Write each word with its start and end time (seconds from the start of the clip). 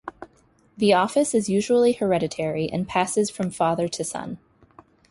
The 0.77 0.93
office 0.93 1.35
is 1.35 1.47
usually 1.47 1.91
hereditary 1.91 2.67
and 2.71 2.87
passes 2.87 3.29
from 3.29 3.51
father 3.51 3.87
to 3.89 4.03
son. 4.03 4.39